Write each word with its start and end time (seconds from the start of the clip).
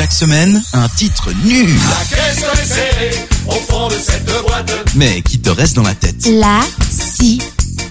Chaque 0.00 0.12
semaine, 0.12 0.62
un 0.72 0.88
titre 0.88 1.28
nul. 1.44 1.76
au 3.46 3.50
fond 3.50 3.88
de 3.88 3.96
cette 3.96 4.24
boîte. 4.24 4.72
Mais 4.94 5.20
qui 5.20 5.38
te 5.38 5.50
reste 5.50 5.76
dans 5.76 5.82
la 5.82 5.94
tête? 5.94 6.26
La 6.26 6.60
si 6.88 7.42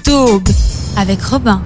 daube 0.04 0.50
avec 0.98 1.22
Robin. 1.22 1.62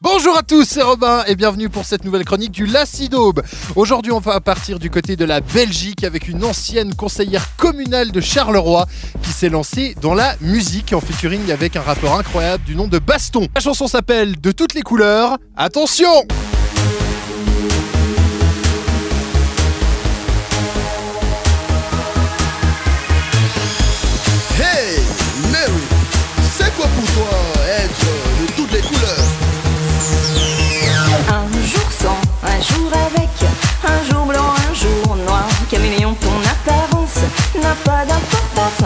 Bonjour 0.00 0.38
à 0.38 0.42
tous, 0.42 0.64
c'est 0.64 0.80
Robin 0.80 1.22
et 1.26 1.36
bienvenue 1.36 1.68
pour 1.68 1.84
cette 1.84 2.06
nouvelle 2.06 2.24
chronique 2.24 2.52
du 2.52 2.64
Lacidaube. 2.64 3.42
Aujourd'hui, 3.76 4.10
on 4.10 4.20
va 4.20 4.40
partir 4.40 4.78
du 4.78 4.88
côté 4.88 5.14
de 5.14 5.26
la 5.26 5.42
Belgique 5.42 6.02
avec 6.02 6.28
une 6.28 6.44
ancienne 6.46 6.94
conseillère 6.94 7.56
communale 7.56 8.10
de 8.10 8.22
Charleroi 8.22 8.86
qui 9.22 9.32
s'est 9.32 9.50
lancée 9.50 9.94
dans 10.00 10.14
la 10.14 10.34
musique 10.40 10.94
en 10.94 11.00
featuring 11.02 11.52
avec 11.52 11.76
un 11.76 11.82
rappeur 11.82 12.14
incroyable 12.14 12.64
du 12.64 12.74
nom 12.74 12.88
de 12.88 12.98
Baston. 12.98 13.48
La 13.54 13.60
chanson 13.60 13.86
s'appelle 13.86 14.40
De 14.40 14.50
toutes 14.50 14.72
les 14.72 14.80
couleurs. 14.80 15.36
Attention! 15.58 16.26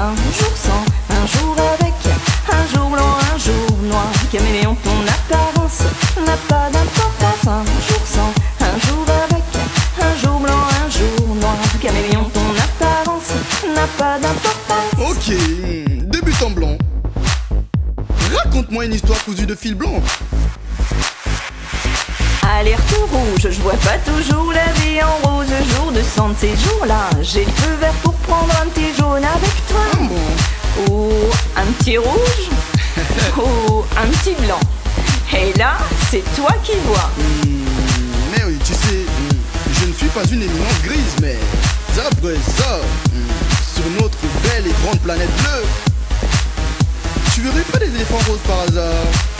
Un 0.06 0.14
jour 0.14 0.52
sans, 0.54 0.84
un 1.16 1.26
jour 1.26 1.56
avec, 1.80 1.94
un 2.52 2.66
jour 2.72 2.90
blanc, 2.90 3.18
un 3.34 3.38
jour 3.38 3.76
noir. 3.82 4.06
Caméléon, 4.30 4.76
ton 4.84 5.02
apparence 5.02 5.80
n'a 6.24 6.36
pas 6.48 6.70
d'importance. 6.70 7.44
Un 7.48 7.64
jour 7.88 8.02
sans, 8.04 8.32
un 8.64 8.78
jour 8.86 9.04
avec, 9.24 9.42
un 10.00 10.16
jour 10.24 10.38
blanc, 10.38 10.62
un 10.84 10.88
jour 10.90 11.34
noir. 11.34 11.56
Caméléon, 11.82 12.30
ton 12.32 12.40
apparence 12.56 13.32
n'a 13.74 13.88
pas 13.98 14.20
d'importance. 14.20 14.94
Ok, 15.10 15.34
débutant 16.08 16.50
blanc. 16.50 16.78
Raconte-moi 18.44 18.84
une 18.84 18.94
histoire 18.94 19.18
cousue 19.24 19.46
de 19.46 19.56
fil 19.56 19.74
blanc. 19.74 20.00
Alerte 22.58 22.94
rouge, 23.10 23.50
je 23.50 23.60
vois 23.60 23.72
pas 23.72 23.98
toujours 23.98 24.52
la 24.52 24.72
vie 24.80 25.00
en 25.02 25.28
rose. 25.28 25.46
Jour 25.74 25.92
de 25.92 26.02
sang 26.02 26.28
de 26.28 26.34
ces 26.38 26.56
jours-là, 26.56 27.10
j'ai 27.20 27.44
le 27.44 27.50
feu 27.50 27.74
vert 27.80 27.92
pour 28.02 28.14
prendre 28.14 28.52
un 28.62 28.66
petit 28.68 28.94
jaune 28.96 29.24
Ou 30.88 31.10
un 31.56 31.66
petit 31.78 31.98
rouge, 31.98 32.50
ou 33.38 33.84
un 33.96 34.06
petit 34.08 34.34
blanc. 34.42 34.60
Et 35.32 35.52
là, 35.58 35.78
c'est 36.10 36.24
toi 36.34 36.52
qui 36.62 36.72
vois. 36.86 37.10
Hmm, 37.18 38.38
Mary, 38.38 38.56
tu 38.64 38.72
sais, 38.72 39.04
hmm, 39.04 39.80
je 39.80 39.86
ne 39.86 39.92
suis 39.92 40.08
pas 40.08 40.24
une 40.24 40.42
éminence 40.42 40.82
grise, 40.84 41.16
mais 41.20 41.36
après 41.98 42.36
ça, 42.58 42.80
hmm, 43.12 43.74
sur 43.74 44.02
notre 44.02 44.18
belle 44.42 44.66
et 44.66 44.74
grande 44.84 45.00
planète 45.00 45.30
bleue, 45.38 45.64
tu 47.34 47.40
verrais 47.40 47.64
pas 47.72 47.78
des 47.78 47.94
éléphants 47.94 48.20
roses 48.28 48.40
par 48.46 48.60
hasard? 48.60 49.35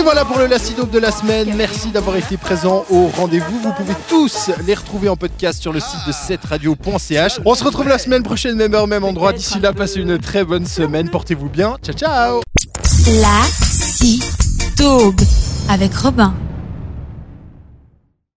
Et 0.00 0.02
voilà 0.02 0.24
pour 0.24 0.38
le 0.38 0.48
jour 0.48 0.86
de 0.86 0.98
la 0.98 1.10
semaine. 1.10 1.52
Merci 1.56 1.90
d'avoir 1.90 2.16
été 2.16 2.38
présent 2.38 2.86
au 2.88 3.08
rendez-vous. 3.08 3.60
Vous 3.60 3.72
pouvez 3.72 3.92
tous 4.08 4.50
les 4.66 4.72
retrouver 4.72 5.10
en 5.10 5.16
podcast 5.16 5.60
sur 5.60 5.74
le 5.74 5.80
site 5.80 6.06
de 6.06 6.12
7radio.ch. 6.12 7.40
On 7.44 7.54
se 7.54 7.62
retrouve 7.62 7.86
la 7.86 7.98
semaine 7.98 8.22
prochaine, 8.22 8.56
même 8.56 8.74
heure, 8.74 8.86
même 8.86 9.04
endroit. 9.04 9.34
D'ici 9.34 9.60
là, 9.60 9.74
passez 9.74 10.00
une 10.00 10.18
très 10.18 10.42
bonne 10.42 10.64
semaine. 10.64 11.10
Portez-vous 11.10 11.50
bien. 11.50 11.76
Ciao, 11.84 11.94
ciao 11.94 12.40
La 13.20 13.42
daube 14.78 15.20
avec 15.68 15.94
Robin. 15.94 16.34